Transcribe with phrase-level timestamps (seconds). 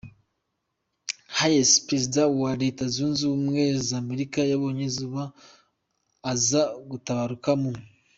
[1.37, 5.23] Hayes, perezida wa wa Leta zunze ubumwe za Amerika yabonye izuba
[6.31, 7.71] aza gutabaruka mu.